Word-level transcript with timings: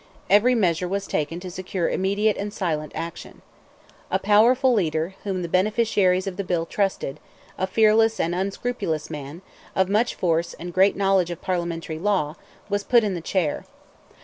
Every 0.31 0.55
measure 0.55 0.87
was 0.87 1.05
taken 1.05 1.39
to 1.41 1.51
secure 1.51 1.87
immediate 1.87 2.35
and 2.35 2.51
silent 2.51 2.91
action. 2.95 3.43
A 4.09 4.17
powerful 4.17 4.73
leader, 4.73 5.13
whom 5.23 5.43
the 5.43 5.47
beneficiaries 5.47 6.25
of 6.25 6.37
the 6.37 6.43
bill 6.43 6.65
trusted, 6.65 7.19
a 7.55 7.67
fearless 7.67 8.19
and 8.19 8.33
unscrupulous 8.33 9.11
man, 9.11 9.43
of 9.75 9.89
much 9.89 10.15
force 10.15 10.55
and 10.55 10.73
great 10.73 10.95
knowledge 10.95 11.29
of 11.29 11.43
parliamentary 11.43 11.99
law, 11.99 12.35
was 12.67 12.83
put 12.83 13.03
in 13.03 13.13
the 13.13 13.21
chair. 13.21 13.63